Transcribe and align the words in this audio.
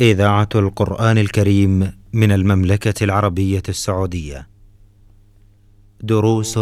إذاعة 0.00 0.48
القرآن 0.54 1.18
الكريم 1.18 1.92
من 2.12 2.32
المملكة 2.32 3.04
العربية 3.04 3.62
السعودية. 3.68 4.48
دروس 6.00 6.58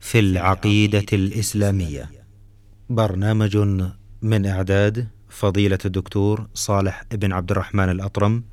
في 0.00 0.18
العقيدة 0.18 1.06
الإسلامية. 1.12 2.10
برنامج 2.90 3.56
من 4.22 4.46
إعداد 4.46 5.08
فضيلة 5.28 5.78
الدكتور 5.84 6.46
صالح 6.54 7.04
بن 7.12 7.32
عبد 7.32 7.50
الرحمن 7.50 7.90
الأطرم. 7.90 8.44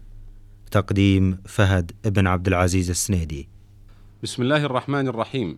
تقديم 0.71 1.37
فهد 1.45 1.91
بن 2.05 2.27
عبد 2.27 2.47
العزيز 2.47 2.89
السنيدي. 2.89 3.49
بسم 4.23 4.41
الله 4.43 4.65
الرحمن 4.65 5.07
الرحيم. 5.07 5.57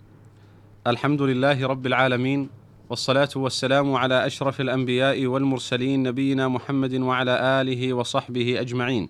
الحمد 0.87 1.21
لله 1.21 1.67
رب 1.67 1.85
العالمين 1.85 2.49
والصلاة 2.91 3.29
والسلام 3.35 3.95
على 3.95 4.25
أشرف 4.25 4.61
الأنبياء 4.61 5.25
والمرسلين 5.25 6.03
نبينا 6.03 6.47
محمد 6.47 6.93
وعلى 6.93 7.61
آله 7.61 7.93
وصحبه 7.93 8.61
أجمعين. 8.61 9.09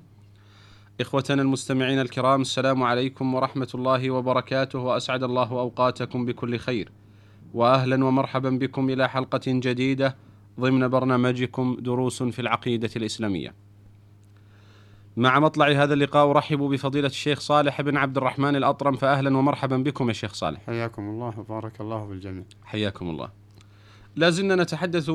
إخوتنا 1.01 1.41
المستمعين 1.41 1.99
الكرام 2.01 2.41
السلام 2.41 2.83
عليكم 2.83 3.33
ورحمة 3.35 3.67
الله 3.75 4.11
وبركاته 4.11 4.79
وأسعد 4.79 5.23
الله 5.23 5.51
أوقاتكم 5.51 6.25
بكل 6.25 6.57
خير. 6.57 6.91
وأهلا 7.53 8.05
ومرحبا 8.05 8.49
بكم 8.49 8.89
إلى 8.89 9.09
حلقة 9.09 9.41
جديدة 9.47 10.15
ضمن 10.59 10.87
برنامجكم 10.87 11.77
دروس 11.79 12.23
في 12.23 12.39
العقيدة 12.39 12.89
الإسلامية. 12.95 13.53
مع 15.17 15.39
مطلع 15.39 15.67
هذا 15.67 15.93
اللقاء 15.93 16.31
أرحب 16.31 16.59
بفضيلة 16.59 17.07
الشيخ 17.07 17.39
صالح 17.39 17.81
بن 17.81 17.97
عبد 17.97 18.17
الرحمن 18.17 18.55
الأطرم 18.55 18.95
فأهلا 18.95 19.37
ومرحبا 19.37 19.77
بكم 19.77 20.07
يا 20.07 20.13
شيخ 20.13 20.33
صالح. 20.33 20.61
حياكم 20.65 21.09
الله 21.09 21.39
وبارك 21.39 21.81
الله 21.81 22.05
بالجميع. 22.05 22.43
حياكم 22.63 23.09
الله. 23.09 23.40
لا 24.15 24.29
زلنا 24.29 24.55
نتحدث 24.55 25.11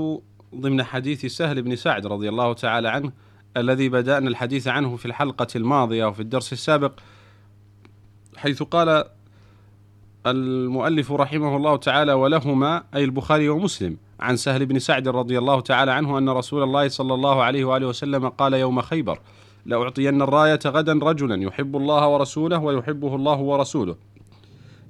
ضمن 0.55 0.83
حديث 0.83 1.27
سهل 1.27 1.63
بن 1.63 1.77
سعد 1.77 2.07
رضي 2.07 2.29
الله 2.29 2.53
تعالى 2.53 2.89
عنه 2.89 3.13
الذي 3.57 3.89
بدأنا 3.89 4.29
الحديث 4.29 4.69
عنه 4.69 4.97
في 4.97 5.07
الحلقة 5.07 5.47
الماضية 5.57 6.05
وفي 6.05 6.21
الدرس 6.21 6.53
السابق 6.53 7.01
حيث 8.37 8.63
قال 8.63 9.05
المؤلف 10.27 11.13
رحمه 11.13 11.57
الله 11.57 11.77
تعالى 11.77 12.13
ولهما 12.13 12.85
أي 12.95 13.05
البخاري 13.05 13.49
ومسلم 13.49 13.97
عن 14.21 14.37
سهل 14.37 14.67
بن 14.67 14.79
سعد 14.79 15.09
رضي 15.09 15.39
الله 15.39 15.61
تعالى 15.61 15.93
عنه 15.93 16.19
أن 16.19 16.29
رسول 16.29 16.63
الله 16.63 16.89
صلى 16.89 17.15
الله 17.15 17.43
عليه 17.43 17.65
وآله 17.65 17.87
وسلم 17.87 18.29
قال 18.29 18.55
يوم 18.55 18.81
خيبر 18.81 19.21
لأعطين 19.67 20.23
الراية 20.23 20.61
غدا 20.67 20.93
رجلا 20.93 21.43
يحب 21.43 21.77
الله 21.77 22.09
ورسوله 22.09 22.59
ويحبه 22.59 23.15
الله 23.17 23.39
ورسوله. 23.39 23.97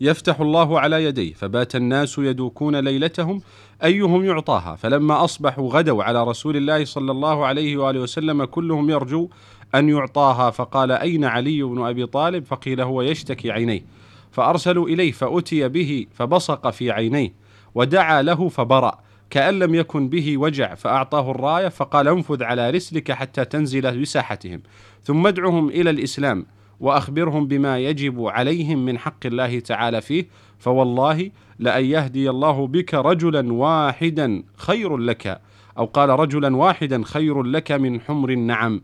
يفتح 0.01 0.41
الله 0.41 0.81
على 0.81 1.05
يديه 1.05 1.35
فبات 1.35 1.77
الناس 1.77 2.19
يدوكون 2.19 2.77
ليلتهم 2.77 3.41
أيهم 3.85 4.25
يعطاها؟ 4.25 4.77
فلما 4.77 5.25
أصبحوا 5.25 5.71
غدوا 5.71 6.05
على 6.05 6.25
رسول 6.25 6.57
الله 6.57 6.85
صلى 6.85 7.13
الله 7.13 7.47
عليه 7.47 7.77
وآله 7.77 8.01
وسلم 8.01 8.45
كلهم 8.45 8.91
يرجو 8.91 9.29
أن 9.75 9.89
يعطاها. 9.89 10.51
فقال 10.51 10.93
أين 10.93 11.25
علي 11.25 11.63
بن 11.63 11.87
أبي 11.87 12.07
طالب؟ 12.07 12.45
فقيل 12.45 12.81
هو 12.81 13.03
يشتكي 13.03 13.51
عينيه. 13.51 13.85
فأرسلوا 14.31 14.89
إليه 14.89 15.13
فأتي 15.13 15.69
به 15.69 16.07
فبصق 16.15 16.71
في 16.71 16.91
عينيه 16.91 17.33
ودعا 17.75 18.23
له 18.23 18.49
فبرأ. 18.49 18.99
كأن 19.31 19.59
لم 19.59 19.75
يكن 19.75 20.09
به 20.09 20.39
وجع 20.39 20.75
فأعطاه 20.75 21.31
الراية 21.31 21.69
فقال 21.69 22.09
انفذ 22.09 22.43
على 22.43 22.71
رسلك 22.71 23.13
حتى 23.13 23.45
تنزل 23.45 24.01
بساحتهم 24.01 24.63
ثم 25.05 25.27
ادعهم 25.27 25.69
إلى 25.69 25.91
الإسلام. 25.91 26.47
وأخبرهم 26.81 27.47
بما 27.47 27.79
يجب 27.79 28.27
عليهم 28.27 28.85
من 28.85 28.99
حق 28.99 29.27
الله 29.27 29.59
تعالى 29.59 30.01
فيه 30.01 30.27
فوالله 30.59 31.31
لأن 31.59 31.85
يهدي 31.85 32.31
الله 32.31 32.67
بك 32.67 32.95
رجلا 32.95 33.53
واحدا 33.53 34.43
خير 34.57 34.97
لك 34.97 35.41
أو 35.79 35.85
قال 35.85 36.09
رجلا 36.09 36.57
واحدا 36.57 37.03
خير 37.05 37.43
لك 37.43 37.73
من 37.73 38.01
حمر 38.01 38.31
النعم. 38.31 38.81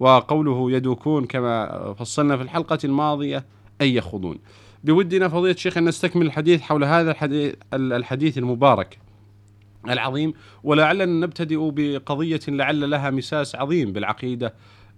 وقوله 0.00 0.72
يدوكون 0.72 1.24
كما 1.24 1.92
فصلنا 1.92 2.36
في 2.36 2.42
الحلقة 2.42 2.78
الماضية 2.84 3.44
أي 3.80 3.94
يخوضون. 3.94 4.38
بودنا 4.84 5.28
فضيلة 5.28 5.54
الشيخ 5.54 5.78
أن 5.78 5.84
نستكمل 5.84 6.26
الحديث 6.26 6.60
حول 6.60 6.84
هذا 6.84 7.10
الحديث, 7.10 7.54
الحديث 7.74 8.38
المبارك 8.38 8.98
العظيم 9.88 10.34
ولعلنا 10.64 11.26
نبتدئ 11.26 11.70
بقضية 11.70 12.40
لعل 12.48 12.90
لها 12.90 13.10
مساس 13.10 13.54
عظيم 13.56 13.92
بالعقيدة 13.92 14.54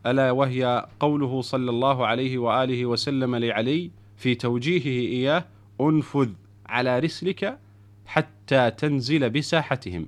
ألا 0.07 0.31
وهي 0.31 0.87
قوله 1.01 1.43
صلى 1.43 1.71
الله 1.71 2.07
عليه 2.07 2.39
وآله 2.39 2.87
وسلم 2.87 3.37
لعلي 3.37 3.91
في 4.17 4.35
توجيهه 4.35 5.09
إياه 5.13 5.45
أنفذ 5.81 6.31
على 6.67 6.99
رسلك 6.99 7.59
حتى 8.07 8.71
تنزل 8.71 9.31
بساحتهم 9.31 10.07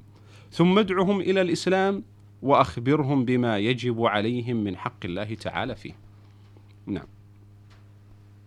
ثم 0.50 0.78
ادعهم 0.78 1.20
إلى 1.20 1.40
الإسلام 1.40 2.02
وأخبرهم 2.42 3.24
بما 3.24 3.58
يجب 3.58 4.04
عليهم 4.04 4.56
من 4.56 4.76
حق 4.76 5.04
الله 5.04 5.34
تعالى 5.34 5.74
فيه. 5.74 5.92
نعم. 6.86 7.06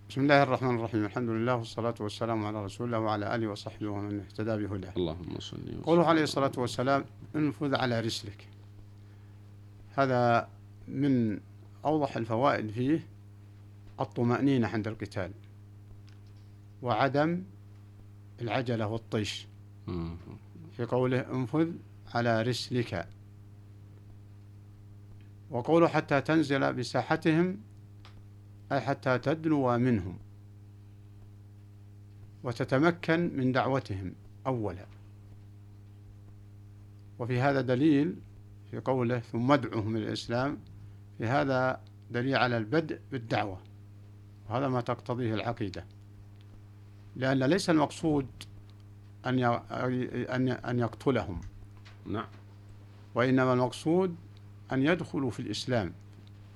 بسم 0.09 0.21
الله 0.21 0.43
الرحمن 0.43 0.75
الرحيم 0.75 1.05
الحمد 1.05 1.29
لله 1.29 1.55
والصلاة 1.55 1.93
والسلام 1.99 2.45
على 2.45 2.65
رسول 2.65 2.87
الله 2.87 2.99
وعلى 2.99 3.35
آله 3.35 3.47
وصحبه 3.47 3.87
ومن 3.87 4.19
اهتدى 4.19 4.67
بهداه 4.67 4.93
اللهم 4.97 5.39
صل 5.39 5.57
وسلم 5.57 5.81
قوله 5.83 6.05
عليه 6.05 6.23
الصلاة 6.23 6.51
والسلام 6.57 7.05
أنفذ 7.35 7.75
على 7.75 7.99
رسلك 7.99 8.47
هذا 9.95 10.47
من 10.91 11.39
أوضح 11.85 12.17
الفوائد 12.17 12.69
فيه 12.71 13.07
الطمأنينة 13.99 14.67
عند 14.67 14.87
القتال 14.87 15.31
وعدم 16.81 17.43
العجلة 18.41 18.87
والطيش. 18.87 19.47
في 20.77 20.85
قوله 20.85 21.19
انفذ 21.19 21.71
على 22.13 22.41
رسلك. 22.41 23.07
وقوله 25.49 25.87
حتى 25.87 26.21
تنزل 26.21 26.73
بساحتهم 26.73 27.57
أي 28.71 28.81
حتى 28.81 29.17
تدنو 29.17 29.77
منهم. 29.77 30.17
وتتمكن 32.43 33.31
من 33.37 33.51
دعوتهم 33.51 34.13
أولا. 34.47 34.85
وفي 37.19 37.39
هذا 37.39 37.61
دليل 37.61 38.15
في 38.71 38.79
قوله 38.79 39.19
ثم 39.19 39.51
ادعهم 39.51 39.95
الإسلام 39.95 40.57
في 41.21 41.27
هذا 41.27 41.79
دليل 42.11 42.35
على 42.35 42.57
البدء 42.57 42.99
بالدعوة. 43.11 43.57
وهذا 44.49 44.67
ما 44.67 44.81
تقتضيه 44.81 45.33
العقيدة. 45.33 45.85
لأن 47.15 47.43
ليس 47.43 47.69
المقصود 47.69 48.27
أن 49.25 49.43
أن 49.43 50.49
أن 50.49 50.79
يقتلهم. 50.79 51.41
نعم. 52.05 52.27
وإنما 53.15 53.53
المقصود 53.53 54.15
أن 54.71 54.85
يدخلوا 54.85 55.31
في 55.31 55.39
الإسلام. 55.39 55.93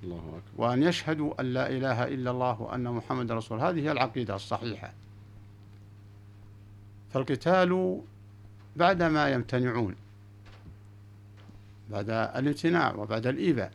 الله 0.04 0.18
أكبر. 0.18 0.64
وأن 0.64 0.84
يشهدوا 0.84 1.42
أن 1.42 1.46
لا 1.46 1.70
إله 1.70 2.04
إلا 2.08 2.32
الله 2.32 2.62
وأن 2.62 2.84
محمد 2.84 3.32
رسول 3.32 3.60
هذه 3.60 3.80
هي 3.80 3.92
العقيدة 3.92 4.36
الصحيحة. 4.36 4.94
فالقتال 7.14 8.02
بعدما 8.76 9.30
يمتنعون. 9.30 9.96
بعد 11.92 12.10
الامتناع 12.10 12.96
وبعد 12.96 13.28
الإيذاء. 13.28 13.72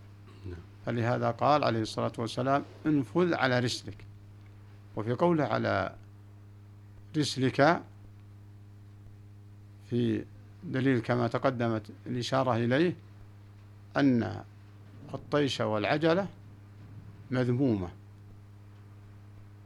فلهذا 0.91 1.31
قال 1.31 1.65
عليه 1.65 1.83
الصلاة 1.83 2.13
والسلام 2.19 2.65
انفذ 2.87 3.35
على 3.35 3.59
رسلك 3.59 4.05
وفي 4.97 5.13
قوله 5.13 5.45
على 5.45 5.95
رسلك 7.17 7.83
في 9.91 10.25
دليل 10.65 11.01
كما 11.01 11.29
تقدمت 11.29 11.83
الإشارة 12.07 12.57
إليه 12.57 12.95
أن 13.97 14.45
الطيش 15.15 15.61
والعجلة 15.61 16.27
مذمومة 17.31 17.89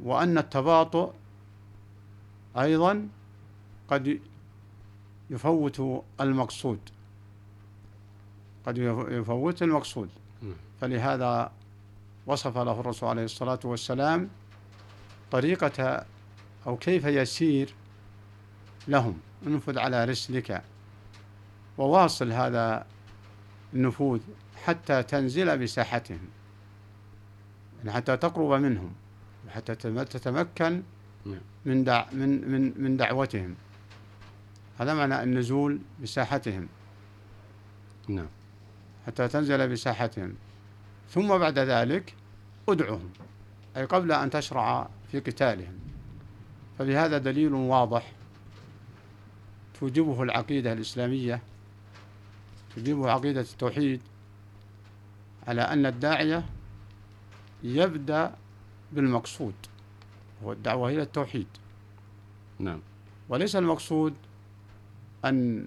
وأن 0.01 0.39
التباطؤ 0.39 1.13
أيضا 2.57 3.09
قد 3.89 4.21
يفوت 5.31 6.05
المقصود 6.21 6.81
قد 8.67 8.79
يفوت 9.11 9.63
المقصود. 9.63 10.09
فلهذا 10.89 11.53
وصف 12.27 12.59
له 12.59 12.81
الرسول 12.81 13.09
عليه 13.09 13.25
الصلاة 13.25 13.59
والسلام 13.65 14.29
طريقة 15.31 16.05
أو 16.67 16.77
كيف 16.77 17.05
يسير 17.05 17.75
لهم. 18.89 19.19
انفذ 19.47 19.79
على 19.79 20.05
رسلك. 20.05 20.63
وواصل 21.79 22.33
هذا 22.33 22.87
النفوذ 23.75 24.21
حتى 24.65 25.03
تنزل 25.03 25.59
بساحتهم 25.59 26.19
يعني 27.79 27.93
حتى 27.93 28.17
تقرب 28.17 28.61
منهم 28.61 28.93
وحتى 29.47 29.75
تم- 29.75 30.03
تتمكن 30.03 30.83
نعم. 31.27 31.41
من 31.65 31.85
دع 31.85 32.05
من 32.13 32.49
من 32.53 32.83
من 32.83 32.97
دعوتهم. 32.97 33.55
هذا 34.79 34.95
معنى 34.95 35.23
النزول 35.23 35.79
بساحتهم. 36.03 36.69
نعم. 38.09 38.29
حتى 39.07 39.29
تنزل 39.29 39.69
بساحتهم. 39.69 40.35
ثم 41.11 41.39
بعد 41.39 41.59
ذلك 41.59 42.15
ادعهم 42.69 43.11
أي 43.77 43.85
قبل 43.85 44.13
أن 44.13 44.31
تشرع 44.31 44.89
في 45.13 45.21
قتالهم. 45.21 45.79
فبهذا 46.79 47.19
دليل 47.19 47.55
واضح 47.55 48.13
توجبه 49.81 50.23
العقيدة 50.23 50.73
الإسلامية 50.73 51.43
توجبه 52.75 53.11
عقيدة 53.11 53.41
التوحيد 53.41 54.01
على 55.49 55.63
أن 55.63 55.87
الداعية 55.87 56.45
يبدأ 57.63 58.35
بالمقصود 58.93 59.55
هو 60.45 60.53
الدعوة 60.53 60.89
إلى 60.91 61.03
التوحيد. 61.03 61.47
نعم. 62.59 62.81
وليس 63.29 63.57
المقصود 63.57 64.15
أن 65.25 65.67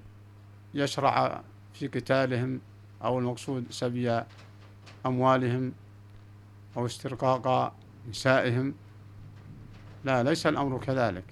يشرع 0.74 1.44
في 1.74 1.88
قتالهم 1.88 2.62
أو 3.04 3.19
المقصود 3.19 3.66
سبي 3.69 4.24
أموالهم 5.07 5.71
أو 6.77 6.86
استرقاق 6.86 7.74
نسائهم. 8.09 8.74
لا 10.06 10.24
ليس 10.24 10.48
الأمر 10.48 10.80
كذلك. 10.80 11.24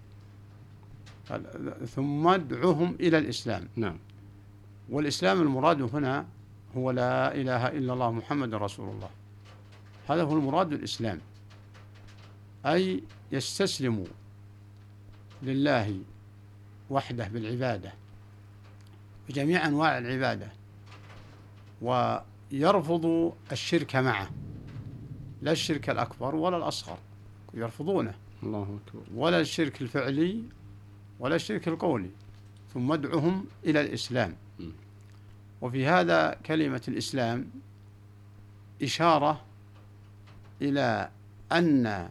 ثم 1.85 2.27
ادعوهم 2.27 2.95
إلى 2.99 3.17
الإسلام. 3.17 3.67
نعم. 3.75 3.97
والإسلام 4.89 5.41
المراد 5.41 5.81
هنا 5.81 6.25
هو 6.77 6.91
لا 6.91 7.35
إله 7.35 7.67
إلا 7.67 7.93
الله 7.93 8.11
محمد 8.11 8.53
رسول 8.53 8.89
الله. 8.89 9.09
هذا 10.09 10.23
هو 10.23 10.33
المراد 10.33 10.69
بالإسلام 10.69 11.19
أي 12.65 13.03
يستسلموا 13.31 14.05
لله 15.43 15.99
وحده 16.89 17.27
بالعبادة 17.27 17.93
بجميع 19.29 19.67
أنواع 19.67 19.97
العبادة 19.97 20.47
ويرفضوا 22.55 23.31
الشرك 23.51 23.95
معه. 23.95 24.29
لا 25.41 25.51
الشرك 25.51 25.89
الأكبر 25.89 26.35
ولا 26.35 26.57
الأصغر 26.57 26.97
يرفضونه. 27.53 28.15
الله 28.43 28.79
أكبر. 28.87 29.03
ولا 29.15 29.39
الشرك 29.39 29.81
الفعلي 29.81 30.43
ولا 31.19 31.35
الشرك 31.35 31.67
القولي 31.67 32.09
ثم 32.73 32.91
ادعهم 32.91 33.45
إلى 33.65 33.81
الإسلام. 33.81 34.35
وفي 35.61 35.85
هذا 35.85 36.33
كلمة 36.45 36.81
الإسلام 36.87 37.49
إشارة 38.83 39.41
إلى 40.61 41.09
أن 41.51 42.09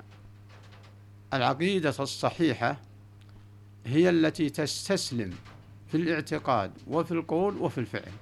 العقيدة 1.34 1.94
الصحيحة 2.00 2.80
هي 3.86 4.10
التي 4.10 4.50
تستسلم 4.50 5.34
في 5.88 5.96
الاعتقاد 5.96 6.72
وفي 6.86 7.12
القول 7.12 7.56
وفي 7.56 7.78
الفعل. 7.78 8.12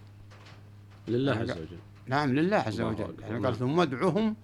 لله. 1.08 1.32
عز 1.32 1.50
وجل. 1.50 1.91
نعم 2.06 2.34
لله 2.34 2.56
عز 2.56 2.80
وجل. 2.80 3.14
يعني 3.20 3.32
نعم. 3.34 3.46
قال 3.46 3.56
ثم 3.56 3.80
ادعوهم 3.80 4.36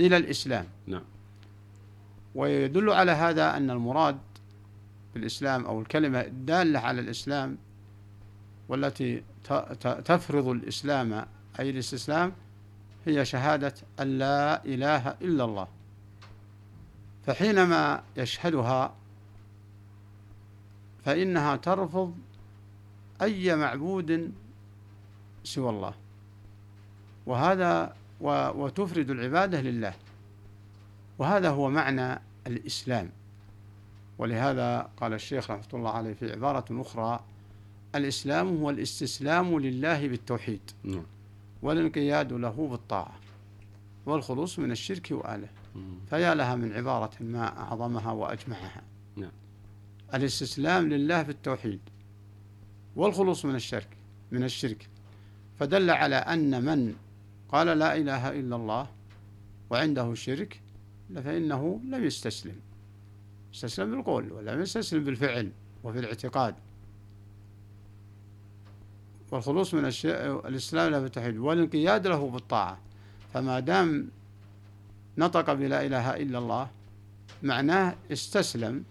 إلى 0.00 0.16
الإسلام. 0.16 0.66
نعم. 0.86 1.02
ويدل 2.34 2.90
على 2.90 3.12
هذا 3.12 3.56
أن 3.56 3.70
المراد 3.70 4.18
بالإسلام 5.14 5.66
أو 5.66 5.80
الكلمة 5.80 6.20
الدالة 6.20 6.78
على 6.78 7.00
الإسلام 7.00 7.58
والتي 8.68 9.22
تفرض 10.04 10.48
الإسلام 10.48 11.26
أي 11.60 11.70
الاستسلام 11.70 12.32
هي 13.06 13.24
شهادة 13.24 13.74
أن 14.00 14.18
لا 14.18 14.64
إله 14.64 15.08
إلا 15.08 15.44
الله. 15.44 15.68
فحينما 17.26 18.02
يشهدها 18.16 18.94
فإنها 21.04 21.56
ترفض 21.56 22.14
أي 23.22 23.56
معبود 23.56 24.32
سوى 25.44 25.70
الله. 25.70 25.94
وهذا 27.26 27.94
وتفرد 28.20 29.10
العبادة 29.10 29.60
لله. 29.60 29.94
وهذا 31.18 31.50
هو 31.50 31.70
معنى 31.70 32.20
الإسلام. 32.46 33.10
ولهذا 34.18 34.90
قال 34.96 35.12
الشيخ 35.12 35.50
رحمة 35.50 35.68
الله 35.74 35.90
عليه 35.90 36.14
في 36.14 36.32
عبارة 36.32 36.64
أخرى 36.70 37.20
الإسلام 37.94 38.56
هو 38.56 38.70
الاستسلام 38.70 39.58
لله 39.58 40.08
بالتوحيد. 40.08 40.70
نعم. 40.84 41.06
والانقياد 41.62 42.32
له 42.32 42.68
بالطاعة. 42.70 43.14
والخلوص 44.06 44.58
من 44.58 44.70
الشرك 44.72 45.08
وآله. 45.10 45.48
فيا 46.10 46.34
لها 46.34 46.54
من 46.54 46.72
عبارة 46.72 47.10
ما 47.20 47.58
أعظمها 47.60 48.12
وأجمعها. 48.12 48.82
نعم. 49.16 49.32
الاستسلام 50.14 50.88
لله 50.88 51.22
في 51.22 51.30
التوحيد 51.30 51.80
والخلوص 52.96 53.44
من 53.44 53.54
الشرك 53.54 53.88
من 54.32 54.44
الشرك. 54.44 54.88
فدل 55.58 55.90
على 55.90 56.16
أن 56.16 56.64
من 56.64 56.94
قال 57.52 57.66
لا 57.66 57.96
إله 57.96 58.40
إلا 58.40 58.56
الله 58.56 58.88
وعنده 59.70 60.14
شرك 60.14 60.60
فإنه 61.14 61.80
لم 61.84 62.04
يستسلم. 62.04 62.56
استسلم 63.54 63.90
بالقول 63.90 64.32
ولم 64.32 64.62
يستسلم 64.62 65.04
بالفعل 65.04 65.50
وفي 65.84 65.98
الاعتقاد. 65.98 66.54
والخلوص 69.30 69.74
من. 69.74 69.84
الإسلام 70.46 70.92
له 70.92 71.00
بالتوحيد 71.00 71.36
والانقياد 71.36 72.06
له 72.06 72.30
بالطاعة. 72.30 72.78
فما 73.34 73.60
دام 73.60 74.08
نطق 75.18 75.52
بلا 75.52 75.86
إله 75.86 76.16
إلا 76.16 76.38
الله 76.38 76.70
معناه 77.42 77.94
استسلم. 78.12 78.84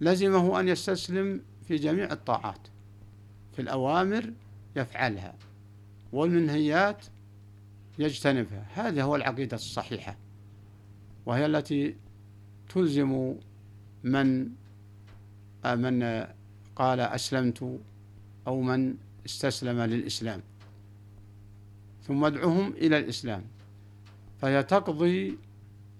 لزمه 0.00 0.60
أن 0.60 0.68
يستسلم 0.68 1.40
في 1.68 1.76
جميع 1.76 2.12
الطاعات 2.12 2.68
في 3.52 3.62
الأوامر 3.62 4.32
يفعلها 4.76 5.34
والمنهيات 6.12 7.06
يجتنبها. 7.98 8.66
هذه 8.74 9.02
هو 9.02 9.16
العقيدة 9.16 9.56
الصحيحة 9.56 10.16
وهي 11.26 11.46
التي 11.46 11.96
تلزم 12.68 13.34
من 14.04 14.48
من 15.64 16.26
قال 16.76 17.00
أسلمت 17.00 17.80
أو 18.46 18.60
من 18.60 18.94
استسلم 19.26 19.80
للإسلام 19.80 20.42
ثم 22.02 22.24
ادعوهم 22.24 22.72
إلى 22.72 22.98
الإسلام. 22.98 23.44
فهي 24.40 24.62
تقضي 24.62 25.38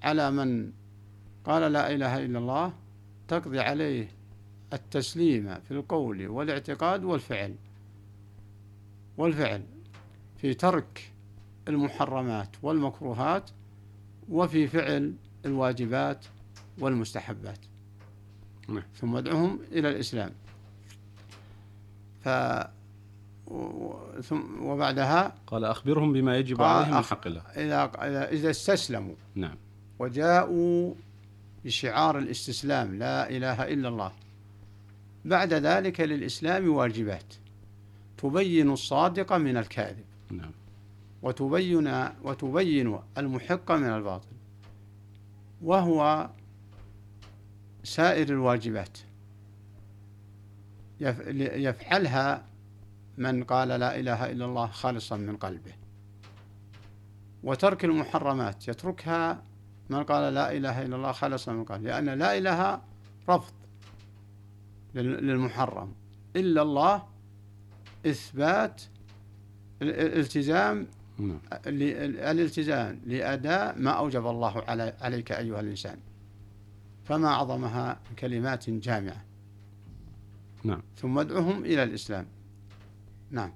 على 0.02 0.30
من 0.30 0.72
قال 1.44 1.72
لا 1.72 1.94
إله 1.94 2.24
إلا 2.24 2.38
الله 2.38 2.72
تقضي 3.28 3.60
عليه 3.60 4.08
التسليم 4.72 5.60
في 5.60 5.70
القول 5.70 6.28
والاعتقاد 6.28 7.04
والفعل 7.04 7.54
والفعل 9.18 9.62
في 10.36 10.54
ترك 10.54 11.12
المحرمات 11.68 12.48
والمكروهات 12.62 13.50
وفي 14.28 14.66
فعل 14.68 15.14
الواجبات 15.44 16.24
والمستحبات. 16.78 17.58
نعم. 18.68 18.82
ثم 18.94 19.16
ادعوهم 19.16 19.58
إلى 19.72 19.88
الإسلام. 19.88 20.30
ف 22.24 22.28
ثم 24.22 24.62
وبعدها 24.62 25.34
قال 25.46 25.64
أخبرهم 25.64 26.12
بما 26.12 26.36
يجب 26.36 26.62
عليهم 26.62 26.96
من 26.96 27.02
حق 27.02 27.26
الله 27.26 27.40
إذا- 27.42 27.96
إذا 28.32 28.50
استسلموا 28.50 29.14
نعم. 29.34 29.56
وجاءوا 29.98 30.94
بشعار 31.64 32.18
الاستسلام 32.18 32.98
لا 32.98 33.30
إله 33.30 33.62
إلا 33.62 33.88
الله 33.88 34.12
بعد 35.24 35.52
ذلك 35.52 36.00
للإسلام 36.00 36.68
واجبات 36.68 37.34
تبين 38.18 38.70
الصادق 38.70 39.32
من 39.32 39.56
الكاذب. 39.56 40.04
نعم. 40.30 40.50
وتبين 41.26 42.08
وتبين 42.22 42.98
المحق 43.18 43.72
من 43.72 43.88
الباطل. 43.88 44.28
وهو 45.62 46.30
سائر 47.84 48.28
الواجبات. 48.28 48.98
يف- 51.00 51.26
يفعلها 51.66 52.44
من 53.18 53.44
قال 53.44 53.68
لا 53.68 54.00
إله 54.00 54.30
إلا 54.30 54.44
الله 54.44 54.66
خالصا 54.66 55.16
من 55.16 55.36
قلبه. 55.36 55.72
وترك 57.44 57.84
المحرمات 57.84 58.68
يتركها 58.68 59.42
من 59.90 60.02
قال 60.02 60.34
لا 60.34 60.52
إله 60.52 60.82
إلا 60.82 60.96
الله 60.96 61.12
خالصا 61.12 61.52
من 61.52 61.64
قلبه. 61.64 61.84
لأن 61.84 62.18
لا 62.18 62.38
إله 62.38 62.80
رفض 63.28 63.54
لل- 64.94 65.26
للمحرم. 65.26 65.94
إلا 66.36 66.62
الله 66.62 67.02
إثبات 68.06 68.82
ال- 69.82 69.90
الالتزام 69.90 70.78
ال- 70.80 70.86
الالتزام 71.66 73.00
لأداء 73.06 73.78
ما 73.78 73.90
أوجب 73.90 74.26
الله 74.26 74.62
علي 74.68 74.92
عليك 75.00 75.32
أيها 75.32 75.60
الإنسان 75.60 75.96
فما 77.04 77.28
أعظمها 77.28 78.00
كلمات 78.18 78.70
جامعة 78.70 79.24
نعم 80.64 80.82
ثم 80.96 81.18
ادعوهم 81.18 81.64
إلى 81.64 81.82
الإسلام 81.82 82.26
نعم 83.30 83.52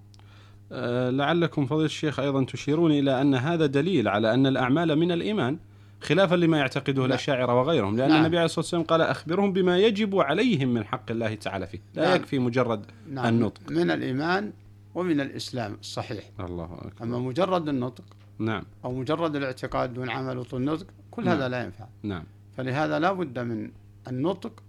أه 0.73 1.11
لعلكم 1.11 1.67
فضيلة 1.67 1.85
الشيخ 1.85 2.21
أيضا 2.21 2.45
تشيرون 2.45 2.93
إلى 2.93 3.21
أن 3.21 3.35
هذا 3.35 3.67
دليل 3.67 4.09
على 4.09 4.35
أن 4.35 4.47
الأعمال 4.47 4.97
من 4.97 5.13
الإيمان 5.13 5.59
خلافا 6.01 6.35
لما 6.35 6.59
يعتقده. 6.59 7.05
الأشاعرة 7.05 7.61
وغيرهم 7.61 7.97
لأن 7.97 8.09
نعم. 8.09 8.21
النبي 8.21 8.37
عليه 8.37 8.45
الصلاة 8.45 8.61
والسلام 8.61 8.83
قال 8.83 9.01
أخبرهم 9.01 9.53
بما 9.53 9.79
يجب 9.79 10.19
عليهم 10.19 10.69
من 10.69 10.85
حق 10.85 11.11
الله 11.11 11.35
تعالى 11.35 11.67
فيه 11.67 11.79
لا 11.95 12.05
نعم. 12.05 12.17
يكفي 12.17 12.39
مجرد 12.39 12.85
نعم 13.11 13.27
النطق. 13.27 13.71
من 13.71 13.91
الإيمان 13.91 14.53
ومن 14.95 15.21
الإسلام 15.21 15.77
الصحيح 15.81 16.25
الله 16.41 16.65
أكبر. 16.75 17.03
أما 17.03 17.19
مجرد 17.19 17.69
النطق 17.69 18.05
نعم. 18.39 18.65
أو 18.85 18.93
مجرد 18.93 19.37
الاعتقاد 19.37 19.95
دون 19.95 20.11
عمل 20.11 20.39
وطول 20.39 20.61
النطق 20.61 20.87
كل 21.11 21.25
نعم. 21.25 21.37
هذا 21.37 21.49
لا 21.49 21.65
ينفع. 21.65 21.87
نعم. 22.03 22.25
فلهذا 22.57 22.99
لا 22.99 23.13
بد 23.13 23.39
من 23.39 23.71
النطق 24.09 24.63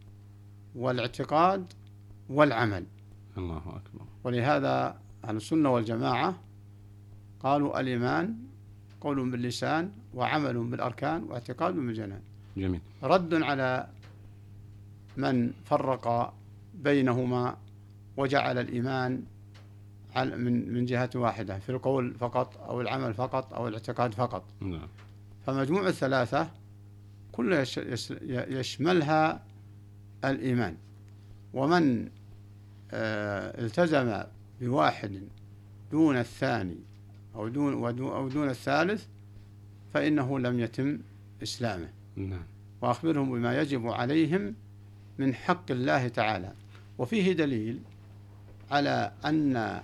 والاعتقاد 0.75 1.74
والعمل. 2.30 2.86
الله 3.38 3.58
أكبر. 3.58 4.06
ولهذا 4.24 4.98
أهل 5.25 5.36
السنة 5.36 5.70
والجماعة 5.74 6.40
قالوا 7.40 7.80
الإيمان 7.80 8.36
قول 9.01 9.32
باللسان 9.32 9.92
وعمل 10.13 10.63
بالأركان 10.63 11.24
واعتقاد 11.24 11.75
بالجنان. 11.75 12.22
جميل. 12.58 12.82
رد 13.04 13.34
على 13.34 13.88
من 15.18 15.51
فرق 15.66 16.34
بينهما 16.84 17.58
وجعل 18.18 18.58
الإيمان 18.58 19.24
من 20.18 20.74
من 20.74 20.86
جهة 20.86 21.10
واحدة 21.15 21.60
في 21.60 21.70
القول 21.70 22.13
فقط 22.13 22.58
أو 22.58 22.82
العمل 22.82 23.13
فقط 23.13 23.53
أو 23.53 23.68
الاعتقاد 23.68 24.13
فقط. 24.13 24.44
نعم. 24.60 24.88
فمجموع 25.46 25.88
الثلاثة 25.88 26.50
كلها 27.32 27.65
يشملها 28.60 29.44
الإيمان. 30.25 30.77
ومن 31.53 32.10
آه، 32.94 33.65
التزم 33.65 34.24
بواحد 34.62 35.22
دون 35.91 36.18
الثاني 36.18 36.77
أو 37.36 37.48
دون 37.48 37.74
أو 38.00 38.30
دون 38.30 38.50
الثالث 38.50 39.06
فإنه 39.94 40.39
لم 40.39 40.60
يتم 40.60 41.00
إسلامه. 41.44 41.89
نعم. 42.15 42.44
وأخبرهم 42.82 43.32
بما 43.32 43.62
يجب 43.62 43.88
عليهم 43.88 44.56
من 45.18 45.36
حق 45.36 45.72
الله 45.72 46.08
تعالى. 46.08 46.53
وفيه 46.98 47.34
دليل 47.34 47.80
على 48.72 49.12
أن 49.25 49.82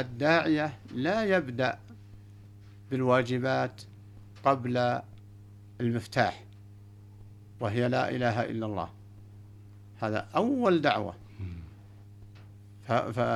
الداعية 0.00 0.78
لا 0.94 1.24
يبدأ 1.24 1.78
بالواجبات 2.90 3.82
قبل 4.44 5.00
المفتاح 5.80 6.44
وهي 7.60 7.88
لا 7.88 8.10
إله 8.10 8.44
إلا 8.44 8.66
الله. 8.66 8.88
هذا 10.00 10.28
أول 10.36 10.80
دعوة. 10.80 11.14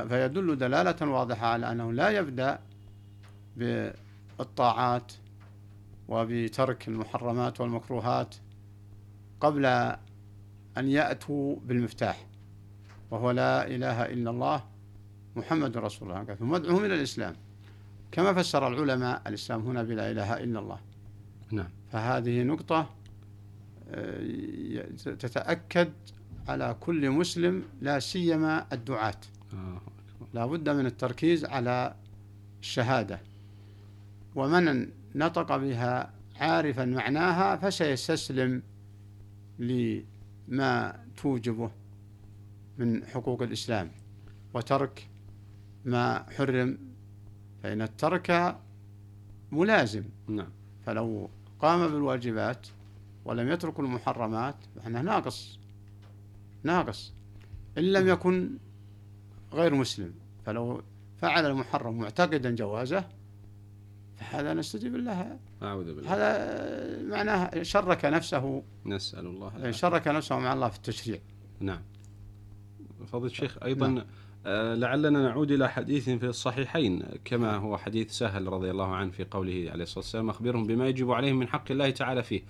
فيدل 0.08 0.58
دلالة 0.58 1.08
واضحة 1.08 1.46
على 1.46 1.72
أنه 1.72 1.92
لا 1.92 2.08
يبدأ 2.08 2.58
بالطاعات 3.56 5.12
وبترك 6.08 6.88
المحرمات 6.88 7.60
والمكروهات 7.60 8.34
قبل 9.40 9.66
أن 10.76 10.88
يأتوا 10.88 11.56
بالمفتاح 11.64 12.26
وهو 13.10 13.30
لا 13.30 13.66
إله 13.66 14.04
إلا 14.04 14.30
الله. 14.30 14.71
محمد 15.36 15.76
رسول 15.76 16.10
الله. 16.10 16.34
ثم 16.34 16.54
ادعوهم 16.54 16.84
إلى 16.84 16.94
الإسلام. 16.94 17.34
كما 18.12 18.32
فسر 18.32 18.68
العلماء 18.68 19.22
الإسلام 19.26 19.60
هنا 19.60 19.82
بلا 19.82 20.10
إله 20.10 20.34
إلا 20.44 20.58
الله. 20.58 20.78
نعم. 21.50 21.68
فهذه 21.92 22.42
نقطة 22.42 22.90
آه، 23.90 24.84
تتأكد 25.04 25.92
على 26.48 26.76
كل 26.80 27.10
مسلم 27.10 27.62
لا 27.80 27.98
سيما 27.98 28.66
الدعاة. 28.72 29.20
لا 30.34 30.46
بد 30.46 30.68
من 30.68 30.86
التركيز 30.86 31.44
على 31.44 31.94
الشهادة. 32.60 33.20
ومن 34.34 34.88
نطق 35.14 35.56
بها 35.56 36.12
عارفا 36.36 36.84
معناها 36.84 37.56
فسيستسلم 37.56 38.62
لما 39.58 41.04
توجبه 41.16 41.70
من 42.78 43.06
حقوق 43.06 43.42
الإسلام. 43.42 43.90
وترك 44.54 45.08
ما 45.84 46.30
حرم 46.30 46.78
فإن 47.62 47.82
الترك 47.82 48.56
ملازم. 49.52 50.04
نعم. 50.28 50.48
فلو 50.86 51.30
قام 51.60 51.88
بالواجبات 51.88 52.66
ولم 53.24 53.48
يترك 53.48 53.80
المحرمات 53.80 54.56
فإنه 54.76 55.00
ناقص. 55.00 55.58
ناقص. 56.62 57.12
إن 57.78 57.82
لم 57.82 58.08
يكن 58.08 58.50
غير 59.52 59.74
مسلم 59.74 60.14
فلو 60.46 60.82
فعل 61.20 61.46
المحرم 61.46 61.98
معتقدا 61.98 62.54
جوازه 62.54 63.04
فهذا 64.16 64.54
نستجيب 64.54 64.96
الله 64.96 65.38
أعوذ 65.62 65.94
بالله. 65.94 66.14
هذا 66.14 67.02
معناه 67.02 67.62
شرك 67.62 68.04
نفسه. 68.04 68.62
نسأل 68.86 69.26
الله. 69.26 69.70
شرك 69.70 70.08
نفسه 70.08 70.38
مع 70.38 70.52
الله 70.52 70.68
في 70.68 70.76
التشريع. 70.76 71.18
نعم. 71.60 71.82
فضل 73.06 73.26
الشيخ 73.26 73.62
أيضا 73.62 73.88
نعم. 73.88 74.06
آه، 74.46 74.74
لعلنا 74.74 75.10
نعود 75.10 75.50
إلى 75.50 75.68
حديث 75.68 76.10
في 76.10 76.26
الصحيحين 76.26 77.02
كما 77.24 77.56
هو 77.56 77.78
حديث 77.78 78.10
سهل 78.10 78.46
رضي 78.46 78.70
الله 78.70 78.94
عنه 78.94 79.10
في 79.10 79.24
قوله 79.24 79.68
عليه 79.72 79.82
الصلاة 79.82 79.98
والسلام 79.98 80.30
أخبرهم 80.30 80.66
بما 80.66 80.88
يجب 80.88 81.10
عليهم 81.10 81.38
من 81.38 81.48
حق 81.48 81.70
الله 81.70 81.90
تعالى 81.90 82.22
فيه 82.22 82.42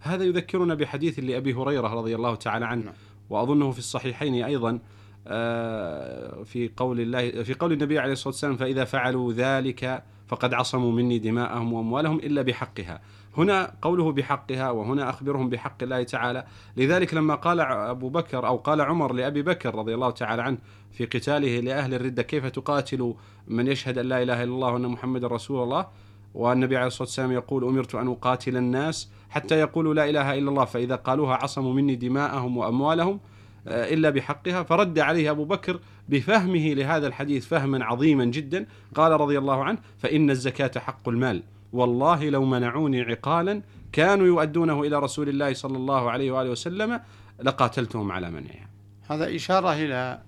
هذا 0.00 0.24
يذكرنا 0.24 0.74
بحديث 0.74 1.18
لأبي 1.18 1.54
هريرة 1.54 1.94
رضي 1.94 2.14
الله 2.14 2.34
تعالى 2.34 2.66
عنه 2.66 2.84
نعم. 2.84 2.94
وأظنه 3.30 3.70
في 3.70 3.78
الصحيحين 3.78 4.44
أيضا 4.44 4.78
آه، 5.26 6.42
في 6.42 6.70
قول 6.76 7.00
الله 7.00 7.42
في 7.42 7.54
قول 7.54 7.72
النبي 7.72 7.98
عليه 7.98 8.12
الصلاة 8.12 8.28
والسلام 8.28 8.56
فإذا 8.56 8.84
فعلوا 8.84 9.32
ذلك 9.32 10.02
فقد 10.28 10.54
عصموا 10.54 10.92
مني 10.92 11.18
دماءهم 11.18 11.72
وأموالهم 11.72 12.18
إلا 12.18 12.42
بحقها 12.42 13.00
هنا 13.36 13.74
قوله 13.82 14.12
بحقها 14.12 14.70
وهنا 14.70 15.10
أخبرهم 15.10 15.48
بحق 15.48 15.82
الله 15.82 16.02
تعالى. 16.02 16.44
لذلك 16.76 17.14
لما 17.14 17.34
قال 17.34 17.60
أبو 17.60 18.08
بكر 18.08 18.46
أو 18.46 18.56
قال 18.56 18.80
عمر 18.80 19.12
لأبي 19.12 19.42
بكر 19.42 19.74
رضي 19.74 19.94
الله 19.94 20.10
تعالى 20.10 20.42
عنه 20.42 20.58
في 20.92 21.04
قتاله 21.04 21.60
لأهل 21.60 21.94
الردة 21.94 22.22
كيف 22.22 22.46
تقاتل 22.46 23.14
من 23.48 23.66
يشهد 23.66 23.98
أن 23.98 24.06
لا 24.06 24.22
إله 24.22 24.42
إلا 24.42 24.54
الله 24.54 24.72
وأن 24.72 24.86
محمد 24.86 25.24
رسول 25.24 25.62
الله؟ 25.62 25.86
والنبي 26.34 26.76
عليه 26.76 26.86
الصلاة 26.86 27.08
والسلام 27.08 27.32
يقول 27.32 27.64
أمرت 27.64 27.94
أن 27.94 28.08
أقاتل 28.08 28.56
الناس 28.56 29.10
حتى 29.30 29.60
يقولوا 29.60 29.94
لا 29.94 30.10
إله 30.10 30.34
إلا 30.34 30.50
الله 30.50 30.64
فإذا 30.64 30.96
قالوها 30.96 31.34
عصموا 31.34 31.74
مني 31.74 31.94
دماءهم 31.96 32.56
وأموالهم 32.56 33.20
آه، 33.68 33.94
إلا 33.94 34.10
بحقها. 34.10 34.62
فرد 34.62 34.98
عليه 34.98 35.30
أبو 35.30 35.44
بكر 35.44 35.80
بفهمه 36.08 36.74
لهذا 36.74 37.06
الحديث 37.06 37.46
فهما 37.46 37.84
عظيما 37.84 38.24
جدا. 38.24 38.66
قال 38.94 39.12
رضي 39.12 39.38
الله 39.38 39.64
عنه 39.64 39.78
فإن 39.98 40.30
الزكاة 40.30 40.80
حق 40.80 41.08
المال. 41.08 41.42
والله 41.72 42.30
لو 42.30 42.44
منعوني 42.44 43.02
عقالا 43.02 43.62
كانوا 43.92 44.26
يؤدونه 44.26 44.82
إلى 44.82 44.98
رسول 44.98 45.28
الله 45.28 45.54
صلى 45.54 45.76
الله 45.76 46.10
عليه 46.10 46.30
وآله 46.30 46.50
وسلم 46.50 47.00
لقاتلتهم 47.42 48.12
على 48.12 48.30
منعها 48.30 48.68
هذا 49.10 49.34
إشارة 49.36 49.72
إلى 49.72 50.22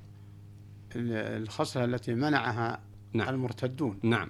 الخصلة 0.96 1.84
التي 1.84 2.14
منعها 2.14 2.80
نعم. 3.12 3.28
المرتدون. 3.28 3.98
نعم. 4.02 4.28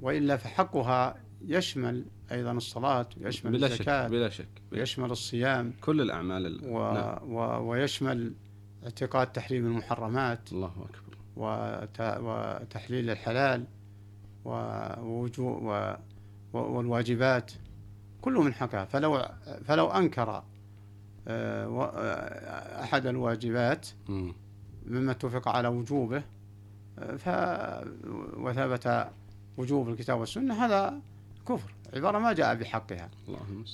وإلا 0.00 0.36
فحقها 0.36 1.14
يشمل 1.46 2.04
أيضا 2.32 2.52
الصلاة 2.52 3.06
ويشمل 3.20 3.52
بلا 3.52 3.66
الزكاة 3.66 4.04
شك 4.06 4.10
بلا 4.10 4.28
شك. 4.28 4.48
ويشمل 4.72 5.10
الصيام. 5.10 5.72
كل 5.80 6.00
الأعمال 6.00 6.46
ال- 6.46 6.60
و... 6.64 6.92
نعم. 6.92 7.32
و... 7.32 7.70
ويشمل 7.70 8.34
اعتقاد 8.84 9.26
تحريم 9.32 9.66
المحرمات. 9.66 10.52
الله 10.52 10.68
أكبر. 10.68 11.16
وت... 11.36 12.00
وتحليل 12.00 13.10
الحلال. 13.10 13.64
و... 14.44 14.50
والواجبات 16.52 17.52
كله 18.20 18.42
من 18.42 18.54
حقها. 18.54 18.84
فلو 18.84 19.28
فلو 19.64 19.86
أنكر 19.86 20.42
آه، 21.28 21.82
آه، 21.96 22.82
أحد 22.82 23.06
الواجبات 23.06 23.88
مم. 24.08 24.34
مما 24.86 25.12
اتفق 25.12 25.48
على 25.48 25.68
وجوبه 25.68 26.22
آه، 26.98 27.16
ف 27.16 27.28
وثبت 28.36 29.08
وجوب 29.56 29.88
الكتاب 29.88 30.20
والسنة 30.20 30.64
هذا 30.64 31.00
كفر. 31.48 31.72
عبارة 31.94 32.18
ما 32.18 32.32
جاء 32.32 32.54
بحقها. 32.54 33.10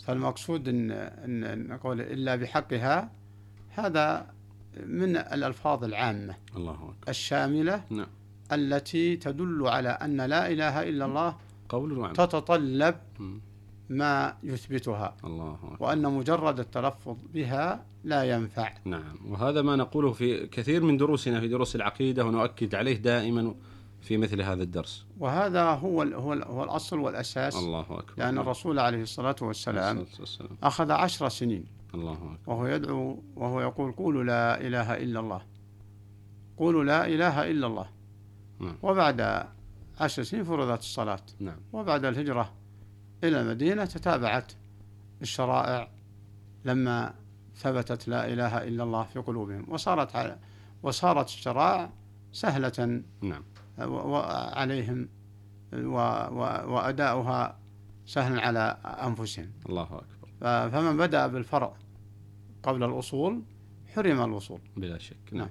فالمقصود 0.06 0.68
إن 0.68 0.90
إن 0.90 1.68
نقول 1.68 2.00
إلا 2.00 2.36
بحقها 2.36 3.10
هذا 3.70 4.26
من 4.86 5.16
الألفاظ 5.16 5.84
العامة. 5.84 6.34
الله 6.56 6.74
أكبر. 6.74 6.94
الشاملة 7.08 7.82
نعم. 7.90 8.06
التي 8.52 9.16
تدل 9.16 9.68
على 9.68 9.88
أن 9.88 10.20
لا 10.20 10.50
إله 10.50 10.82
إلا 10.82 11.04
الله 11.04 11.36
قول 11.68 11.98
وعمل. 11.98 12.16
تتطلب. 12.16 12.94
ما 13.90 14.36
يثبتها. 14.42 15.16
الله 15.24 15.58
أكبر. 15.64 15.76
وأن 15.80 16.02
مجرد 16.02 16.60
التلفظ 16.60 17.16
بها 17.34 17.84
لا 18.04 18.24
ينفع. 18.24 18.72
نعم. 18.84 19.16
وهذا 19.28 19.62
ما 19.62 19.76
نقوله 19.76 20.12
في 20.12 20.46
كثير 20.46 20.82
من 20.82 20.96
دروسنا 20.96 21.40
في 21.40 21.48
دروس 21.48 21.76
العقيدة 21.76 22.24
ونؤكد 22.24 22.74
عليه 22.74 22.96
دائما 22.96 23.54
في 24.00 24.16
مثل 24.16 24.42
هذا 24.42 24.62
الدرس. 24.62 25.04
وهذا 25.18 25.62
هو 25.70 26.02
ال- 26.02 26.14
هو 26.14 26.32
ال- 26.32 26.44
هو 26.44 26.64
الأصل 26.64 26.98
والأساس. 26.98 27.56
الله 27.56 27.80
أكبر. 27.80 28.12
لأن 28.16 28.38
الرسول 28.38 28.78
عليه 28.78 29.02
الصلاة 29.02 29.36
والسلام 29.42 29.98
الصلاة 29.98 30.20
والسلام. 30.20 30.50
أخذ 30.62 30.90
عشر 30.90 31.28
سنين. 31.28 31.64
الله 31.94 32.12
أكبر. 32.12 32.38
وهو 32.46 32.66
يدعو 32.66 33.22
وهو 33.36 33.60
يقول 33.60 33.92
قولوا 33.92 34.24
لا 34.24 34.60
إله 34.60 34.96
إلا 34.96 35.20
الله. 35.20 35.42
قولوا 36.56 36.84
لا 36.84 37.06
إله 37.06 37.50
إلا 37.50 37.66
الله. 37.66 37.86
نعم. 38.60 38.76
وبعد 38.82 39.46
عشر 40.00 40.22
سنين 40.22 40.44
فرضت 40.44 40.80
الصلاة. 40.80 41.20
نعم. 41.40 41.56
وبعد 41.72 42.04
الهجرة 42.04 42.52
إلى 43.24 43.40
المدينة 43.40 43.84
تتابعت 43.84 44.52
الشرائع 45.22 45.88
لما 46.64 47.14
ثبتت 47.56 48.08
لا 48.08 48.32
إله 48.32 48.64
إلا 48.68 48.82
الله 48.84 49.02
في 49.04 49.18
قلوبهم. 49.18 49.64
وصارت 49.68 50.16
على 50.16 50.38
وصارت 50.82 51.26
الشرائع 51.26 51.90
سهلة 52.32 53.02
نعم. 53.22 53.42
عليهم 54.58 55.08
و- 55.74 55.96
و- 55.96 56.72
وأداؤها 56.74 57.58
سهل 58.06 58.40
على 58.40 58.76
أنفسهم. 58.84 59.52
الله 59.68 59.82
أكبر. 59.84 60.70
فمن 60.70 60.96
بدأ 60.96 61.26
بالفرع 61.26 61.72
قبل 62.62 62.84
الأصول 62.84 63.42
حرم 63.94 64.20
الوصول 64.24 64.60
بلا 64.76 64.98
شك. 64.98 65.16
نعم. 65.32 65.38
نعم. 65.40 65.50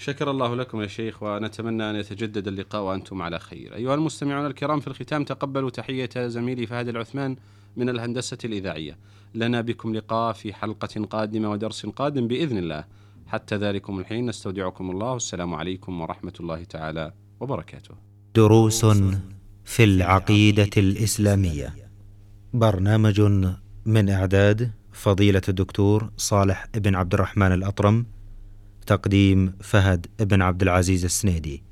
شكر 0.00 0.30
الله 0.30 0.56
لكم 0.56 0.82
يا 0.82 0.86
شيخ 0.86 1.22
ونتمنى 1.22 1.90
أن 1.90 1.96
يتجدد 1.96 2.48
اللقاء 2.48 2.82
وأنتم 2.82 3.22
على 3.22 3.38
خير. 3.38 3.74
أيها 3.74 3.94
المستمعون 3.94 4.46
الكرام 4.46 4.80
في 4.80 4.86
الختام 4.86 5.24
تقبلوا 5.24 5.70
تحية 5.70 6.10
زميلي 6.16 6.66
فهد 6.66 6.88
العثمان 6.88 7.36
من 7.76 7.88
الهندسة 7.88 8.38
الإذاعية. 8.44 8.98
لنا 9.34 9.60
بكم 9.60 9.94
لقاء 9.94 10.32
في 10.32 10.54
حلقة 10.54 11.04
قادمة 11.04 11.50
ودرس 11.50 11.86
قادم 11.86 12.28
بإذن 12.28 12.58
الله. 12.58 12.84
حتى 13.26 13.56
ذلكم 13.56 13.98
الحين 13.98 14.26
نستودعكم 14.26 14.90
الله. 14.90 15.12
والسلام 15.12 15.54
عليكم 15.54 16.00
ورحمة 16.00 16.32
الله 16.40 16.64
تعالى 16.64 17.12
وبركاته. 17.40 17.94
دروس 18.34 18.84
في 19.64 19.84
العقيدة 19.84 20.70
الإسلامية. 20.76 21.74
برنامج 22.54 23.20
من 23.86 24.10
إعداد 24.10 24.70
فضيلة 24.92 25.42
الدكتور 25.48 26.10
صالح 26.16 26.66
بن 26.74 26.94
عبد 26.94 27.14
الرحمن 27.14 27.52
الأطرم. 27.52 28.06
تقديم 28.88 29.52
فهد 29.60 30.06
بن 30.20 30.42
عبد 30.42 30.62
العزيز 30.62 31.04
السنيدي. 31.04 31.67